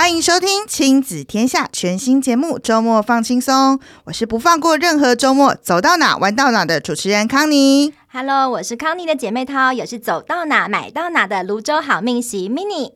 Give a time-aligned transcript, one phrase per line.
[0.00, 7.92] 欢迎收听《亲子天下》全新节目《周末放轻松》，我是不放过任何周末，走到哪玩到哪的主持人康妮。
[8.10, 12.92] Hello，我是康妮的姐妹淘，也是走到哪买到哪的泸州好命席 Mini。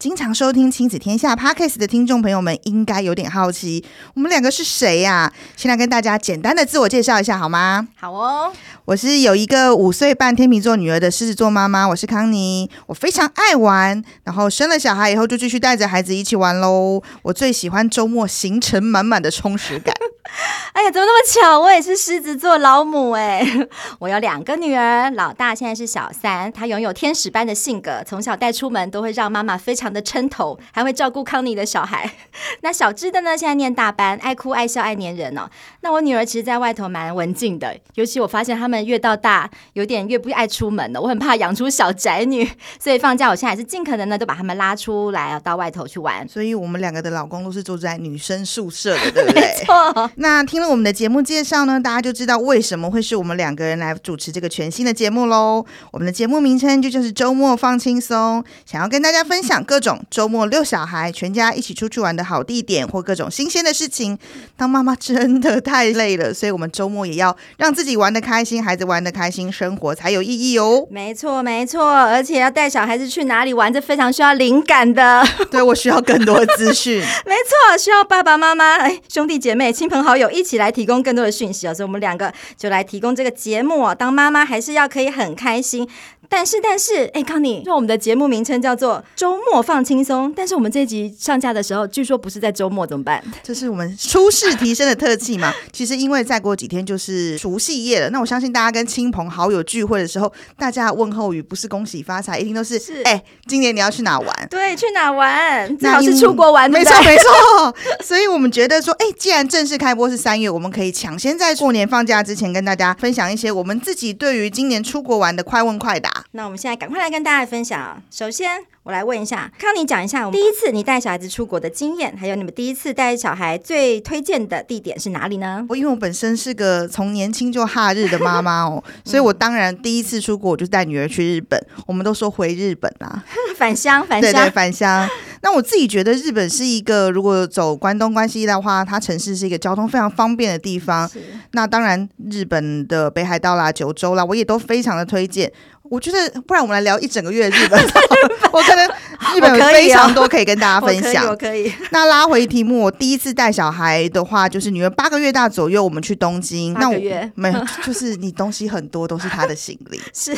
[0.00, 3.84] 经常收听《亲子天下》Podcast 的听众朋友们，应该有点好奇，
[4.14, 5.32] 我们两个是谁呀、啊？
[5.56, 7.86] 先来跟大家简单的自我介绍一下好吗？
[7.96, 8.52] 好哦，
[8.88, 12.70] 我是有一个五岁半天秤座女儿的狮子座妈妈，我是康妮。
[12.86, 17.02] 我非常爱玩，然后生了小孩以后就继续带着孩子一起玩喽。
[17.20, 19.94] 我最喜欢周末行程满满的充实感。
[20.72, 21.58] 哎呀，怎么那么巧？
[21.60, 23.44] 我也是狮子座老母哎！
[23.98, 32.08] 我有两个女儿，老大现在是小三，她拥有天使般的性格，从小带出门都会让妈妈非常的称头，还会照顾康妮的小孩。
[32.60, 35.48] 那小只的呢，现在念大班，爱哭爱笑爱黏人哦。
[35.80, 41.00] 那我女儿其实在外头蛮文静的，尤其我发现他们越到大，有点越不爱出门了。
[41.00, 46.28] 我很怕养出小宅女，所以放假我现在还是尽可能的都把他们拉出来到外头去玩。
[46.28, 49.40] 所以我们两个的老公都是住在女生宿舍的，对不对？
[49.40, 50.10] 没错。
[50.20, 55.64] 那听了我们的节目介绍呢，大家就知道为什么会是我们两个人来主持这个全新的节目喽。
[55.92, 64.18] 我们的节目名称就就是周末放轻松，想要跟大家分享各种周末遛小孩、全家一起出去玩的好地点或各种新鲜的事情。
[64.56, 70.84] 当妈妈真的太累了，所以我们周末也要让自己玩的开心，孩子玩的开心，生活才有意义哦。
[70.90, 75.24] 没错，没错，而且要带小孩子去哪里玩，这非常需要灵感的。
[75.48, 76.98] 对，我需要更多的资讯。
[77.24, 80.58] 没错，需要爸爸妈妈、哎，兄弟姐妹、亲朋好友一起。
[80.58, 83.94] 来提供更多的讯息哦，所以我们两个就来提供这个节目哦。
[83.94, 85.88] 当妈妈还是要可以很开心。
[86.30, 93.24] 但是，但是，哎，康妮，就我们的节目名称叫做“周末放轻松”，但是我们这一集上架的时候，据说不是在周末，怎么办？
[93.42, 95.54] 这是我们初试提升的特技嘛？
[95.72, 105.78] 其实，因为再过几天就是除夕夜了，那我相信大家跟亲朋好友聚会的时候，大家问候语不是恭喜发财，一定都是“哎，今年你要去哪玩？”对，去哪玩？
[105.78, 107.74] 最好是出国玩，没错，没错。
[108.04, 116.24] 所以我们觉得说，哎，既然正式开播是三月，我们可以抢先在过年放假之前跟大家分享一些我们自己对于今年出国玩的快问快答。
[116.30, 118.00] 那我们现在赶快来跟大家分享。
[118.10, 125.66] 首先，我来问一下康妮，讲一下我们第一次你带小孩子出国的经验，还有你们第一次带小孩最推荐的地点是哪里呢？
[125.68, 131.60] 我因为我本身是个从年轻就哈日的妈妈哦，所以我当然第一次出国我就带女儿去日本。
[131.86, 133.24] 我们都说回日本啊，
[133.58, 135.08] 返乡，返乡，对对，返乡。
[135.48, 141.10] 那我自己觉得日本是一个，如果走关东关西的话，它城市是一个交通非常方便的地方。
[141.52, 145.50] 那当然，日本的北海道啦、九州啦，我也都非常的推荐。
[145.90, 147.80] 我觉得，不然我们来聊一整个月日本。
[148.52, 148.86] 我可能
[149.34, 151.26] 日本非常多可以跟大家分享。
[151.26, 151.70] 我可以。
[151.90, 156.72] 那拉回题目，我第一次带小孩的话，就是女儿八个月大左右，我们去东京。
[156.74, 156.96] 那我
[157.34, 160.00] 没有，就是你东西很多，都是他的行李。
[160.14, 160.36] 是。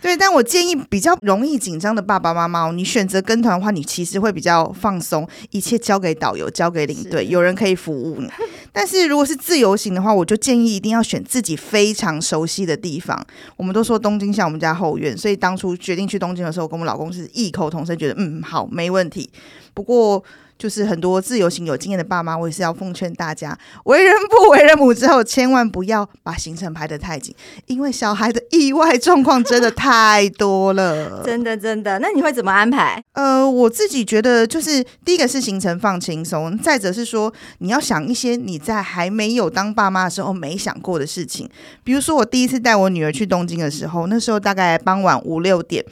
[0.00, 8.28] 对，但我建议比较容易紧张的爸爸妈妈，你选择跟团的话，你其实会比较放松，一切交给导游，交给领队，有人可以服务你。
[8.72, 13.24] 但是如果是自由行的话，我就建议一定要选自己非常熟悉的地方。
[13.56, 19.30] 我们都说东京像我们家后院，所以当初决定去东京的时候，跟我老公是异口同声，觉得嗯，好，没问题。
[19.72, 20.22] 不过。
[20.62, 27.34] 就是很多自由行有经验的爸妈，我也是要奉劝大家，为人父为人母之后，千万不要把行程排得太紧，
[27.66, 31.20] 因为小孩的意外状况真的太多了。
[31.24, 33.02] 真的真的，那你会怎么安排？
[33.14, 41.50] 呃，我自己觉得就是第一个是行程放轻松，再者是说你要想一些你在还没有当爸妈的时候没想过的事情，
[41.82, 45.84] 比如说我第一次带我女儿去东京的时候，那时候大概傍晚五六点。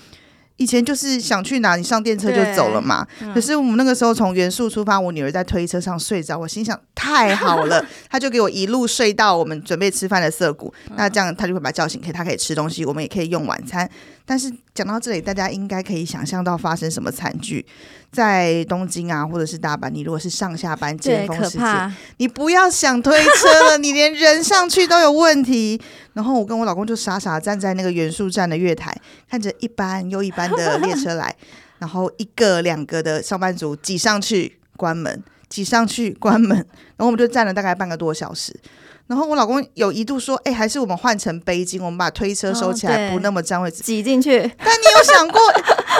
[0.60, 13.88] 以前就是想去哪你上电车就走了嘛，嗯、可是我们那个时候从原宿出发，我女儿在推车上睡着，我心想太好了， 她就给我一路睡到我们准备吃饭的涩谷，嗯、那这样她就会把叫醒，可以她可以吃东西，我们也可以用晚餐。
[14.26, 17.64] 但是讲到这里，大家应该可以想象到发生什么惨剧，
[18.12, 25.80] 在东京啊，或者是大阪，你如果是上下班尖峰时间，你不要想推车了，你连人上去都有问题。
[26.14, 28.92] 然后我跟我老公就傻傻站在那个元素站的月台，
[29.30, 31.34] 看着一班又一班的列车来，
[31.78, 38.58] 然后一个两个的上班族挤上去关门，挤上去关门，然后我们就站了大概半个多小时。
[39.06, 45.40] 然后我老公有一度说：“哎，还是我们换成背巾，我们把推车收起来，不那么占位置，挤进去。”但你有想过，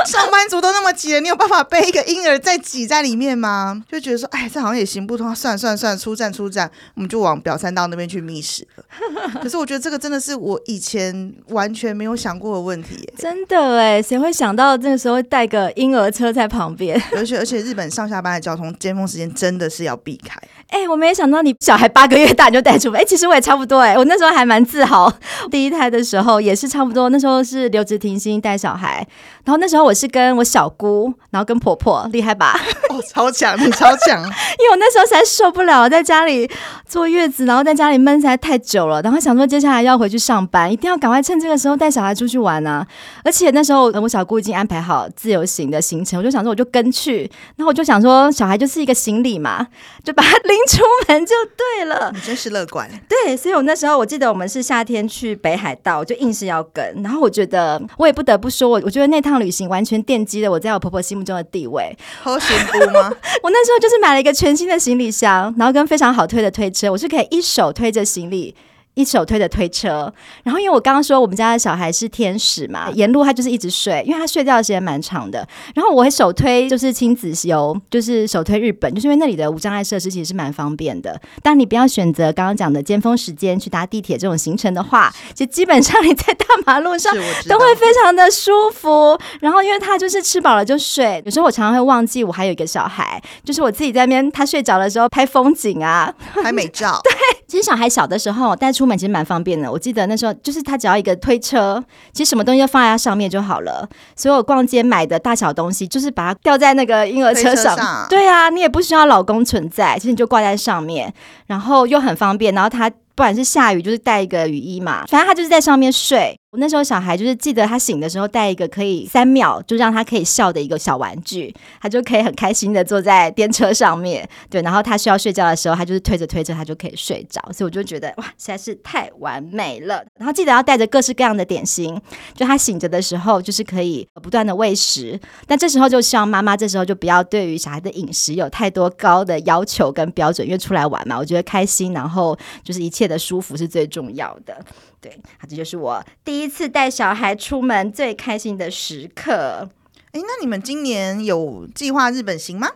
[0.06, 3.82] 上班族都那么挤了，你有办法背一个婴儿再挤在里面吗？
[3.90, 8.84] 就觉得说：“哎，这好像也行不通。”算算算，出站出站，我们就往表参道那边去觅食了。
[9.42, 13.08] 可是我觉得这个真的是我以前完全没有想过的问题。
[13.16, 17.00] 真的哎，谁会想到那个时候带个婴儿车在旁边？
[17.16, 20.40] 而 且而且，日本上下班的交通尖峰时间真的是要避开。
[20.68, 23.00] 哎，我没想到你小孩八个月大你就带出门。
[23.00, 25.12] 哎，其实我也差不多哎，我那时候还蛮自豪。
[25.50, 29.06] 第一胎的时候也是差不多，那时候是留职停薪带小孩，
[29.44, 32.54] 然后那时候我我是跟我小姑，然后跟婆婆，厉害吧？
[32.90, 34.22] 哦，超强，你超强！
[34.56, 36.48] 因为我那时候实在受不了在家里
[36.86, 42.86] 坐月子，然后在家里闷实在太久了，然后想说接下来要回去上班，一定要赶快趁这个时候带小孩出去玩啊！
[43.24, 49.66] 而且那时候我小姑已经安排好自由行的行程，我就想说我就跟去，然后我就想说小孩就是一个行李嘛，
[50.04, 52.12] 就把他拎出门就对了。
[52.14, 52.88] 你真是乐观。
[53.08, 61.96] 对，所以我那时候我记得我们是夏天去北海道，我就硬是要跟，然后我觉得我也不得不说，我我觉得那趟旅行完全奠基了我在我婆婆心目中的地位。
[62.22, 63.12] 好幸福吗？
[63.42, 68.54] 我那时候就是买了一个全新的行李箱，然后跟非常好推的推车，我是可以一手推着行李。
[68.94, 75.46] 一手推着推车，然后因为我刚刚说我们家的小孩是天使嘛，沿路他就是一直睡，因为他睡觉的时间蛮长的。
[75.74, 81.18] 然后我会手推就是亲子游，就是手推日本，就是因为那里的无障碍设施其实是蛮方便的。
[81.42, 87.14] 但你不要选择刚刚讲的尖峰时间去搭地铁这种行程的话，其实基本上你在大马路上
[87.48, 89.18] 都会非常的舒服。
[89.40, 97.00] 然后因为他就是吃饱了就睡，有时候我常常会忘记我还有一个小孩，就是我自己在那边他睡着的时候拍风景啊，拍美照。
[97.04, 97.12] 对，
[97.46, 99.70] 其实小孩小的时候带出门其实蛮方便的。
[99.70, 101.82] 我记得那时候就是他只要一个推车，
[102.12, 103.88] 其实什么东西就放在它上面就好了。
[104.16, 107.76] 所有逛街买的大小东西，就是把它吊在那个婴儿车上。
[107.76, 111.14] 上对啊，你也不需要老公存在，其实你就挂在上面，
[111.46, 112.52] 然后又很方便。
[112.52, 112.90] 然后他
[113.20, 116.34] 不管是下雨，就是带一个雨衣嘛，反正他就是在上面睡。
[116.52, 130.02] 我那时候小孩就是记得他醒的时候带一个可以三秒就让他可以笑的一个小玩具，他就可以很开心的坐在电车上面，对，然后他需要睡觉的时候，他就是推着推着他就可以睡着，所以我就觉得哇，实在是太完美了。
[130.18, 131.96] 然后记得要带着各式各样的点心，
[132.34, 144.64] 就他醒着的时候就是可以不断的喂食，但这时候就希望妈妈这时候就不要对于小孩的饮食有太多高的要求跟标准，因为出来玩嘛，我觉得开心，然后就是一切的舒服是最重要的。
[145.00, 149.68] 对，这就是我第一次带小孩出门最开心的时刻。
[150.12, 152.68] 哎，那你们今年有计划日本行吗？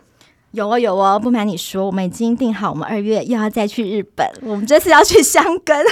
[0.51, 1.19] 有哦，有哦。
[1.19, 4.25] 不瞒你说，我们已经定好，我们二月又要再去日本。
[4.41, 5.85] 我们这次要去箱根。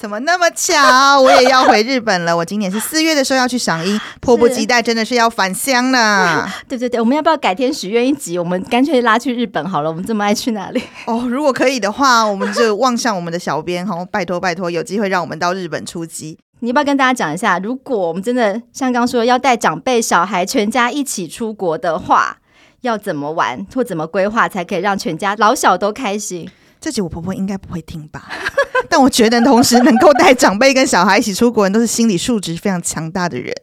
[0.00, 1.20] 怎么那么巧？
[1.20, 2.34] 我也要回日本了。
[2.34, 6.48] 我今年是四月的时候要去赏樱， 迫不及待，真的是要返乡了。
[6.66, 8.38] 对对对，我们要不要改天许愿一集？
[8.38, 9.90] 我们干脆拉去日本好了。
[9.90, 10.82] 我们这么爱去哪里？
[11.04, 16.38] 哦，如果可以的话，我们就望向我们的小编，好，拜托拜托，有机会让我们到日本出击。
[16.60, 17.58] 你要不要跟大家讲一下？
[17.58, 22.38] 如果我们真的像刚说要带长辈、小孩全家一起出国的话，
[22.80, 26.48] 要怎么玩或怎么规划，才可以让全家老小都开心？
[26.80, 28.26] 这集我婆婆应该不会听吧？
[28.88, 33.54] 但我觉得同时能够带长辈跟小孩一起出国，人都是心理素质非常强大的人。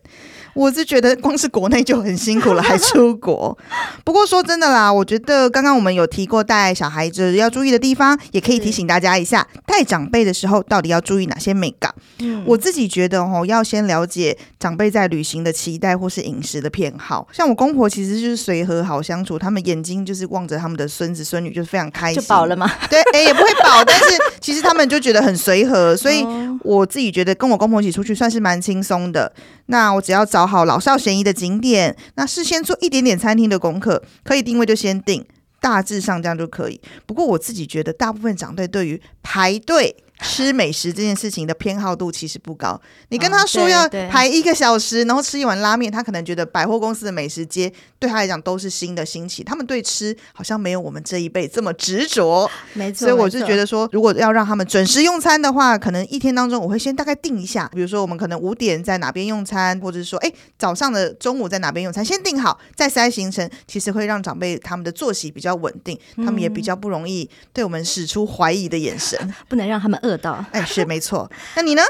[0.58, 3.56] 我是觉得光是国内就很辛苦了，还出国。
[4.04, 11.94] 不过说真的啦，我觉得刚刚我们有提过带小孩子要注意的地方，也可以提醒大家一下，带长辈的时候到底要注意哪些美感。
[12.20, 17.28] 嗯，我自己觉得哦，要先了解长辈在旅行的期待或是饮食的偏好。
[17.32, 22.20] 像我公婆其实就是随和好相处，他们眼睛就是望着他们的孙子孙女，就是非常开心。
[22.20, 22.68] 就饱了吗？
[22.90, 24.06] 对，哎，也不会饱，但是
[24.42, 26.26] 其实他们就觉得很随和，所以
[26.64, 29.32] 我自己觉得跟我公婆一起出去算是蛮轻松的。
[29.70, 35.24] 那我只要找好老少咸宜的景点，那事先做一点点餐厅的功课，可以定位就先定，
[35.60, 36.80] 大致上这样就可以。
[37.06, 39.96] 不过我自己觉得，大部分长辈对于排队。
[40.22, 42.80] 吃美食这件事情的偏好度其实不高。
[43.10, 49.44] 你跟他说要排一个小时，然后吃一碗拉面，他可能觉得百货公司的美食街对他来讲都是新的新奇。
[49.44, 52.50] 他们对吃好像没有我们这一辈这么执着。
[52.74, 70.00] 没错，所以我是觉得说，如果要让他们准时用餐的话，可能一天当中我会先大概定一下，比如说我们可能五点在哪边用餐，或者是说，哎，早上的中午在哪边用餐，先定好再塞行程，其实会让长辈他们的作息比较稳定，他们也比较不容易对我们使出怀疑的眼神， 不能让他们。
[70.52, 71.30] 哎，是没错。
[71.56, 71.82] 那你呢？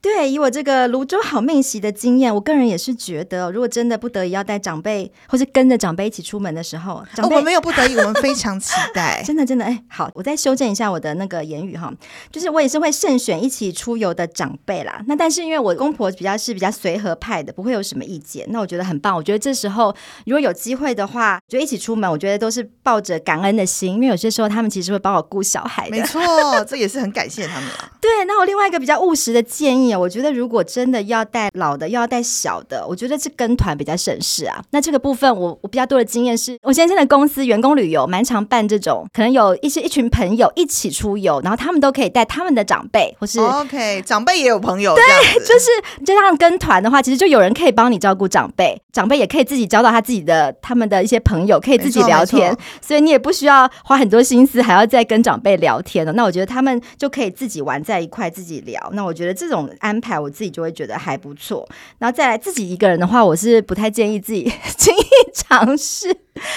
[0.00, 9.22] 对，以我这个泸州好命席的经验，我个人也是觉得，如果真的不得已要带长辈，或是跟着长辈一起出门的时候，长辈、哦、我没有不得已，我们非常期待。
[9.26, 11.92] 真的，真的，哎，好，我再修正一下我的那个言语哈，
[12.30, 15.02] 就是我也是会慎选一起出游的长辈啦。
[15.08, 19.16] 那但是因为我公婆比较是比较随和派的，不会有什么意见，那我觉得很棒。
[19.16, 19.94] 我觉得这时候
[20.26, 25.96] 如果有机会的话，就一起出门，我觉得都是抱着感恩的心，因为有些时候他们其实会帮我顾小孩的。
[25.96, 26.20] 没错，
[26.64, 27.90] 这也是很感谢他们啊。
[28.00, 34.64] 对，那我另外一个比较务实的建议，我觉得如果真的要带老的，又要带小的，我觉得是跟团比较省事啊。
[34.70, 45.70] 那这个部分我，我我比较多的经验是，我先生的公司员工旅游蛮常办这种，可能有一些一群朋友一起出游，然后他们都可以带他们的长辈，或是 OK 长辈也有朋友，对，就是
[46.04, 56.12] 就像跟团的话，其实就有人可以帮你照顾长辈，长辈也可以自己交到他自己的他们的一些朋友，可以自己聊天，所以你也不需要花很多心思还要再跟长辈聊天了。
[56.12, 58.90] 那我觉得他们就可以自己玩在一块，自己聊。
[58.92, 61.68] 那我觉得这种安排，我自己就会觉得还不错。
[61.98, 64.44] 然后再来自己一个人的话，我是不太建议自己
[64.76, 66.12] 轻易尝试。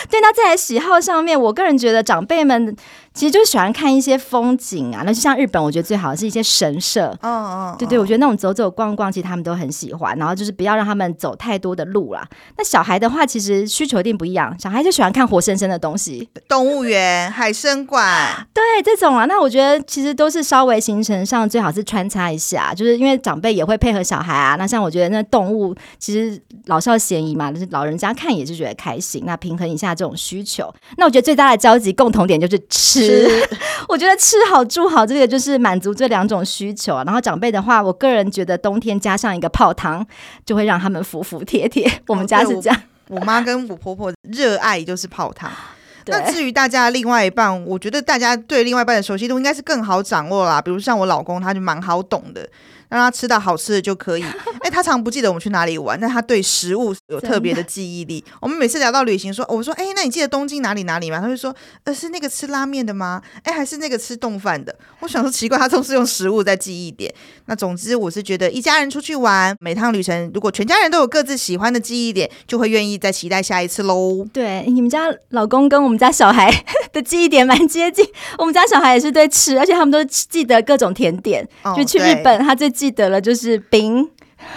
[0.09, 2.75] 对，那在喜好上面，我个人觉得长辈们。
[3.13, 7.13] 其实就喜欢看一些风景啊，那就像日本，我觉得最好的是一些神社。
[7.21, 10.17] 嗯嗯，对对，我觉得那种走走逛逛，其实他们都很喜欢。
[10.17, 12.25] 然后就是不要让他们走太多的路啦。
[12.57, 14.55] 那小孩的话，其实需求一定不一样。
[14.59, 19.25] 小孩就喜欢看活生生的东西，动物园、海参馆， 对这种啊。
[19.25, 24.55] 那我觉得其实都是稍微行程上最好是穿插一下，就是因为长辈也会配合小孩啊。
[24.55, 29.23] 那像我觉得那动物其实老少咸宜嘛，就是老人家看也是觉得开心。
[29.25, 32.98] 那平衡一下这种需求，那我觉得最大的交集共同点就是吃。
[33.87, 37.03] 我觉得吃好住好，这个就是满足这两种需求啊。
[37.05, 40.05] 然后长辈的话，我个人觉得冬天加上一个泡汤，
[40.45, 41.89] 就会让他们服服帖帖。
[42.07, 42.75] 我们家是这样，
[43.07, 45.51] 哦、我妈跟我婆婆热爱就是泡汤。
[46.07, 50.59] 那至于大家另外一半，我觉得大家对另外一半的熟悉度应该是更好掌握啦。
[50.59, 52.47] 比如像我老公，他就蛮好懂的。
[52.89, 54.23] 让他吃到好吃的就可以。
[54.61, 58.23] 哎，他常不记得我们去哪里玩，但他对食物有特别的记忆力。
[58.41, 61.19] 我们每次聊到旅行说，说我说，哎，那你记得东京哪里哪里吗？
[61.21, 63.21] 他就说，呃，是那个吃拉面的吗？
[63.43, 64.75] 哎，还是那个吃冻饭的？
[65.01, 67.13] 我想说奇怪，他总是用食物在记忆点。
[67.45, 74.25] 那总之，我是觉得一家人出去玩，每趟旅程如果全家人都有各自喜欢的记忆点，就会愿意再期待下一次喽。
[74.33, 78.05] 对，你们家老公跟我们家小孩的记忆点蛮接近。
[78.37, 81.47] 我们家小孩也是对吃，而且他们都记得各种甜点。
[81.63, 82.69] 哦、就去日本，他最。
[82.79, 84.09] 记得了，就是冰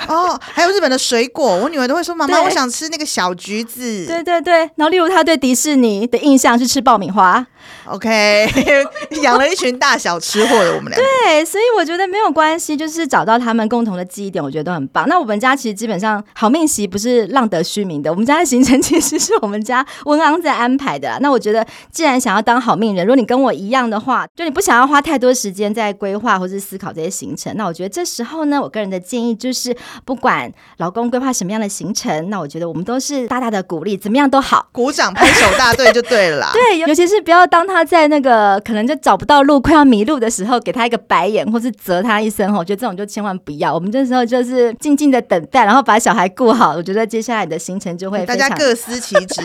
[0.06, 7.44] 哦，还有日本的水果，我女儿都会说：“妈妈，我想吃那个小橘子。”对对对，然后例如她对迪士尼的印象是吃爆米花。
[7.86, 8.48] OK，
[9.22, 10.96] 养了一群大小吃货的我们俩。
[10.96, 15.08] 对，所以我觉得没有关系，就是找到他们共同的记忆点，我觉得都很棒。
[15.08, 21.18] 那我们家其实基本上好命席不是浪得虚名的，我们家的行程其实是我们家文昂在安排的。
[21.20, 36.50] 那我觉得，既然想要当好命人，如果你跟我一样的话，就你不想要花太多时间在规划或是思考这些行程，那我觉得这时候呢，我个人的建议就是，不管老公规划什么样的行程，那我觉得我们都是大大的鼓励，怎么样都好，鼓掌拍手大队就对了啦。
[36.52, 42.50] 对，尤其是不要当他在那个可能就找不到路、快要迷路的时候，给他一个白眼，或是责他一声。
[42.56, 43.74] 我觉得这种就千万不要。
[43.74, 46.72] 我们这时候就是静静的等待，然后把小孩顾好。
[46.72, 49.42] 我觉得接下来的行程就会大家各司其职。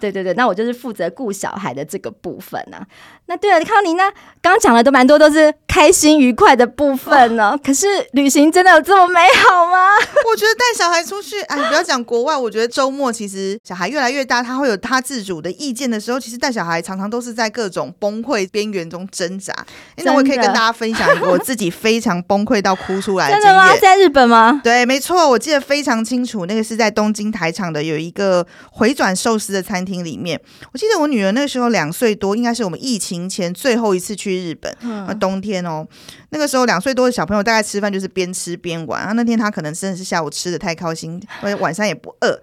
[0.00, 2.86] 对对对，那我就是负责顾小孩的这个部分呢、啊。
[3.26, 4.04] 那对了，康妮呢？
[4.40, 7.54] 刚刚讲的都蛮多，都是开心愉快的部分呢。
[7.62, 9.96] 可是旅行真的有这么美好吗？
[10.32, 19.54] 我觉得带小孩出去，哎，不要讲国外，我觉得周末其实小孩越来越大，他会有他自主的意见的时候，其实带小孩常常都是在各种崩溃边缘中挣扎。
[19.96, 23.42] 那我可以跟大家分享一个我自己非常崩溃到哭出来的经验。
[23.42, 23.76] 真的吗？
[23.76, 24.60] 在日本吗？
[24.64, 30.40] 对，没错，我记得非常清楚，那个是在东京台场的有一个回转寿司的餐厅里面。
[30.72, 35.86] 我记得我女儿那个时候两岁多，应该是我们疫情前最后一次去日本，嗯，冬天哦，
[36.30, 39.00] 那个时候两岁多的小朋友大概吃饭就是边吃边玩。
[39.00, 41.20] 然后那天他可能真的是下午吃的太开心，
[41.58, 42.40] 晚上也不饿。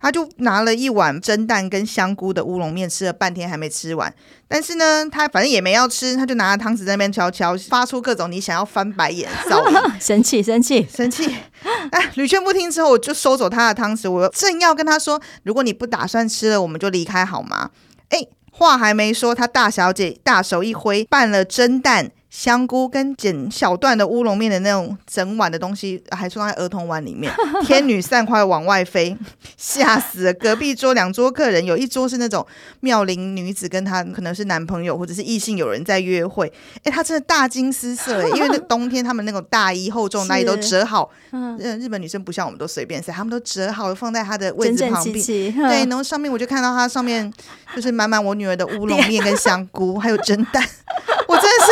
[0.00, 4.12] 他就拿了一碗蒸蛋跟香菇的乌龙面，吃了半天还没吃完。
[4.46, 11.34] 但是呢，他反正也没要吃，他就拿着汤匙在那边敲敲，发出各种你想要翻白眼的噪音， 生气生气生气。
[11.90, 14.10] 哎，屡劝不听之后，我就收走他的汤匙。
[14.10, 17.70] 我正要跟他说，如果你不打算吃了，我们就离开好吗？
[18.10, 22.10] 哎，话还没说，他大小姐大手一挥，拌了蒸蛋。
[22.30, 27.32] 香菇跟剪小段的乌龙面的那种整碗的东西，还装在儿童碗里面，
[27.64, 29.16] 天女散花往外飞，
[29.56, 30.34] 吓死了！
[30.34, 32.46] 隔壁桌两桌客人，有一桌是那种
[32.80, 36.52] 妙龄女子，跟她可能是男朋友或者是异性有人在约会。
[36.84, 45.24] 哎，她真的大惊失色哎，因为那冬天他们那种大衣厚重大衣都折好，嗯，日本女生不像我们都随便塞，他们都折好放在她的位置旁边。
[45.24, 47.32] 对，然后上面我就看到她上面
[47.74, 50.62] 就是满满我女儿的乌龙面跟香菇，还有蒸蛋。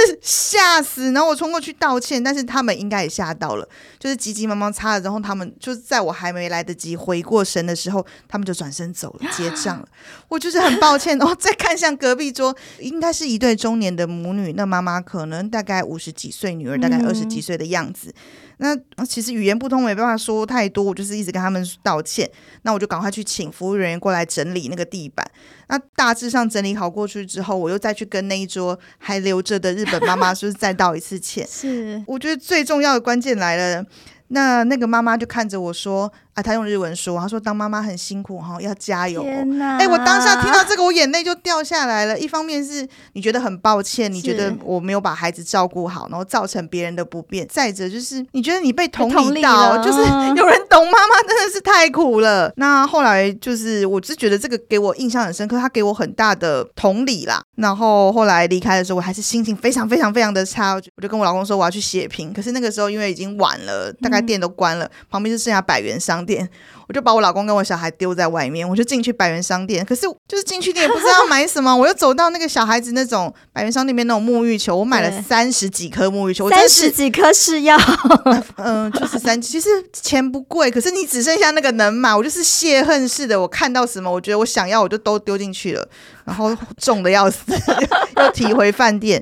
[0.01, 9.89] 是吓死，然后我冲过去道歉，但是他们应该也吓到了，就是急急忙忙擦了，然后他们就是在我还没来得及回过神的时候，他们就转身走了，结账了。
[10.29, 18.13] 我就是很抱歉，然后再看向隔壁桌，应该是一对中年的母女，那妈妈可能大概五十几岁，女儿大概二十几岁的样子。
[18.59, 22.31] 那其实语言不通，没办法说太多，我就是一直跟他们道歉。
[22.63, 25.27] 那我就赶快去请服务人员过来整理那个地板。
[25.69, 31.47] 那大致上整理好过去之后，我又再去跟那一桌还留着的日本妈妈，就是再道一次歉。
[31.47, 33.85] 是，我觉得最重要的关键来了。
[34.29, 39.23] 那那个妈妈就看着我说：“啊，她用日文说，她说当妈妈很辛苦哈，要加油。
[39.23, 42.19] 哎，我当下听到这个，我眼泪就掉下来了。
[42.19, 49.99] 一方面是你觉得很抱歉，你觉得我没有把孩子照顾好，然后造成别人的不便；再者就是你觉得你被同理到，就是
[50.35, 52.53] 有人懂妈妈真的是太苦了。
[52.57, 57.43] 那后来就是，我是觉得这个给我印象很深刻，他给我很大的同理啦。
[57.57, 62.33] 然后后来离开的时候，我还是心情非常非常非常的差，我就跟我老公说我要去血拼。
[62.33, 66.49] 可是那个时候因为已经晚了，大概店都关了，嗯、旁边就剩下百元商店。
[66.89, 69.85] 我就把我老公跟我小孩丢在外面，我就进去百元商店。
[69.85, 77.77] 可是就是进去你也不知道要买什么，我又走到那个小孩子那种百元商店里面那种沐浴球，我买了三十几颗沐浴球，三十几颗是要，
[78.59, 85.89] 嗯、呃，就是三，其实钱不贵，可是你只剩下那个能买，我就是泄恨似的，我看到什么，我觉得我想要，我就都丢进去了，
[86.25, 87.39] 然后重的要死，
[88.17, 89.21] 又提回饭店。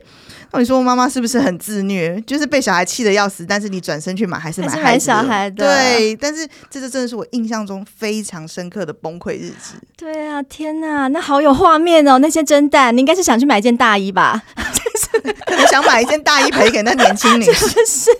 [0.58, 2.20] 你说妈妈是不是很自虐？
[2.26, 5.66] 就是被小孩气得要死，但是你转身去买还是买孩子，买小孩的？
[5.66, 9.74] 对，但是这个真的是我印象中非常深刻的崩溃日子。
[9.96, 12.18] 对啊，天哪，那好有画面哦！
[12.18, 14.42] 那些蒸蛋，你应该是想去买一件大衣吧？
[15.46, 17.68] 可能想买一件大衣赔给那年轻女士。
[17.86, 18.10] 是。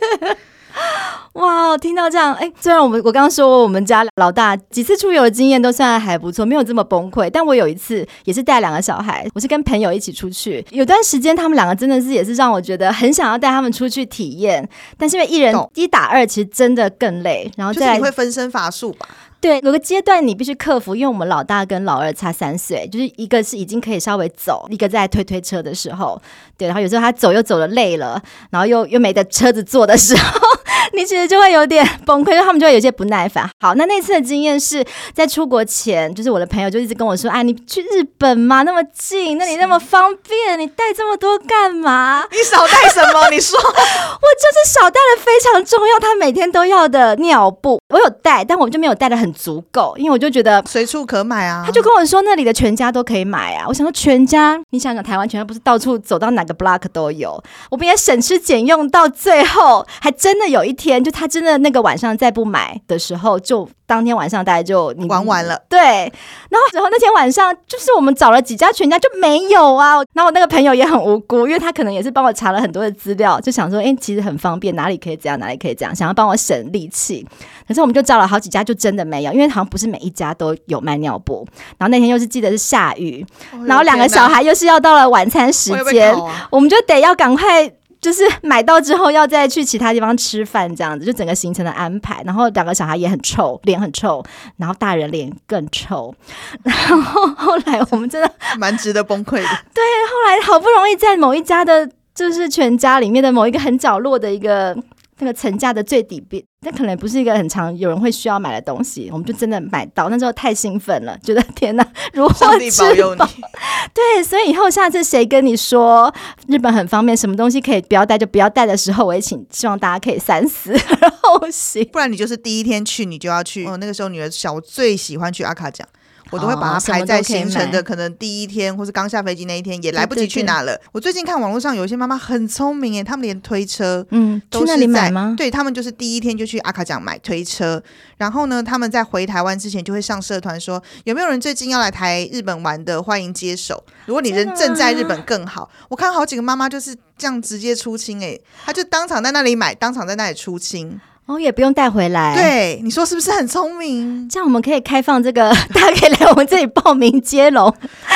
[1.35, 7.29] 哇，听到这样，哎，虽然我们我刚刚说我们家老大几次出游的经验都算还不错，没有这么崩溃。
[7.29, 17.50] 但我有一次也是带两个小孩，我是跟朋友一起出去，有段时间他们两个真的是也是让我觉得很想要带他们出去体验，但是因为一人一打二，其实真的更累。
[17.57, 19.09] 然后再来就是你会分身乏术吧？
[19.41, 26.23] 对，有个阶段你必须克服，因为我们老大跟老二差三岁，就是一个是已经可以稍微走，一个在推推车的时候，
[26.57, 30.41] 对，然后有时候他走又走的累了，然后又又没得车子坐的时候。
[30.92, 33.49] 你其实就会有点崩溃，他们就会有些不耐烦。
[33.61, 42.25] 好，那那次的经验是在出国前，就是我的朋友就一直跟我说：“哎，你去日本嘛，那么近，那里那么方便，你带这么多干嘛？
[42.30, 43.28] 你少带什么？
[43.30, 51.62] 你说， 我就是少带了非常重要，他每天都要的尿布，我有带，但我就没有带的很足够，因为我就觉得随处可买啊。
[51.66, 53.64] 他就跟我说那里的全家都可以买啊。
[53.66, 60.75] 我想说全家，你想想台湾全家不是到处走到哪个 block 都有，我们也省吃俭用，到最后还真的有一。
[60.75, 65.58] 天就他真的那个晚上再不买的时候，就当天晚上大家就你玩完了。
[65.68, 69.94] 对，然后然后那天晚上就是我们找了几家全家就没有啊。
[70.12, 77.26] 然后我那个朋友也很无辜，因为他可能也是帮我查了很多的资料，就想说，哎，其实很方便，哪里可以这样，哪里可以这样，想要帮我省力气。
[77.66, 81.47] 可是我们就找了好几家，就真的没有，因为好像不是每一家都有卖尿布。
[81.78, 83.25] 然后那天又是记得是下雨，
[83.64, 86.14] 然后两个小孩又是要到了晚餐时间，
[86.50, 87.73] 我们就得要赶快。
[88.04, 92.23] 就是买到之后要再去其他地方吃饭，这样子就整个行程的安排。
[92.26, 94.23] 然后两个小孩也很臭，脸很臭，
[94.58, 96.14] 然后大人脸更臭。
[96.62, 99.49] 然后后来我们真的蛮值得崩溃的。
[99.73, 104.76] 对，后来好不容易在某一家的，就是全家里面的某一个很角落的一个。
[105.19, 110.09] 那个层架的最底边，那可能不是一个很常有人会需要买的东西，我们就真的买到。
[110.09, 112.85] 那时候太兴奋了，觉得天哪， 如获至
[113.17, 113.29] 宝。
[113.95, 116.13] 对，所以以后下次谁跟你说
[116.49, 121.87] 日本很方便，什么东西可以不要带就不要带的时候，我也请希望大家可以三思而后行。
[121.93, 123.67] 不然你就是第一天去，你就要去。
[123.67, 125.87] 哦，那个时候女儿小，我最喜欢去阿卡奖。
[126.30, 130.80] 我都会把它排在行程的可能第一天，或是刚下飞机那一天，也来不及去哪了。
[130.93, 135.34] 我最近看网络上有一些妈妈很聪明诶，他们连推车，嗯，都是在去那里买吗？
[135.37, 137.82] 对，他们就是第一天就去阿卡奖买推车，
[138.17, 143.84] 然后呢，他们在回台湾之前就会上社团说，有没有人最近要来台日本玩的，欢迎接手。
[144.06, 145.71] 如果你人正在日本更好。
[145.89, 151.00] 我看好几个妈妈就是这样直接出清诶，她就当场在那里买，当场在那里出清。
[151.26, 152.34] 哦，也不用带回来。
[152.34, 154.28] 对，你说是不是很聪明？
[154.28, 157.75] 这样我们可以开放这个， 大家可以来我们这里报名接龙。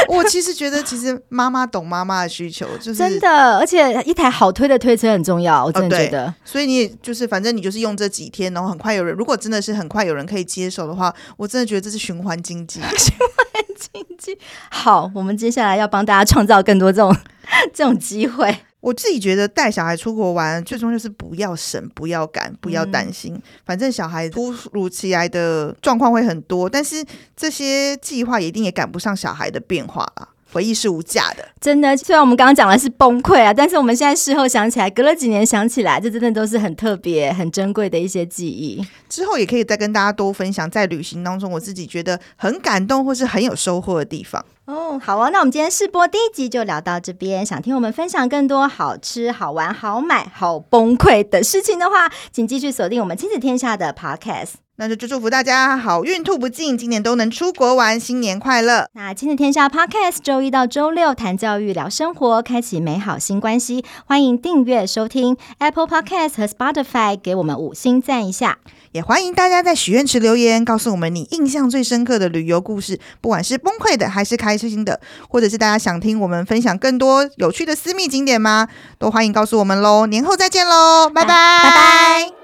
[0.09, 3.59] 我其实觉得，其实妈妈懂妈妈的需求，就是真的。
[3.59, 6.27] 而且一台好推的推车很重要，我真的觉得。
[6.27, 9.17] 哦、所以你也就是，反正你就是用这几天，然后很快有人。
[9.17, 12.81] 如果真的是很快有人可以接手的话，我真的觉得这是循环经济。
[12.99, 14.39] 循环经济。
[14.71, 17.17] 好，我们接下来要帮大家创造更多这种
[17.73, 18.55] 这种机会。
[18.81, 23.35] 我自己觉得带小孩出国玩，最终就是不要省，不要赶，不要担心。
[23.35, 27.05] 嗯、反正小孩突如其来的状况会很多，但是
[27.37, 30.29] 这些计划一定也赶不上小孩的变化啦。
[30.51, 31.95] 回忆是无价的，真的。
[31.95, 38.83] 虽然我们刚刚讲的是崩溃啊，但是我们现在事后想起来，隔了几年想起来，这真的都是很特别、很珍贵的一些记忆。
[39.11, 44.43] 之后也可以再跟大家多分享，在旅行当中我自己觉得很感动或是很有收获的地方。
[44.69, 47.45] 哦，好哦，那我们今天试播第一集就聊到这边。
[47.45, 54.57] 想听我们分享更多好吃、好玩、好买、好崩溃的事情的话，请继续锁定我们亲子天下的 Podcast。
[54.81, 58.87] 那就祝福大家好运吐不尽，今年都能出国玩，新年快乐！
[58.93, 63.85] 那亲子天下 Podcast 周一到周六谈教育、聊生活，开启美好新关系。
[64.07, 68.59] 欢迎订阅收听 Apple Podcast 和 Spotify，给我们五星赞一下。
[68.93, 78.69] 也欢迎大家在许愿池留言，告诉我们你印象最深刻的旅游故事，不管是崩溃的还是开心的，或者是大家想听我们分享更多有趣的私密景点吗？
[78.99, 80.07] 都欢迎告诉我们喽！
[80.07, 81.29] 年后再见喽，拜拜，
[81.63, 82.38] 拜拜。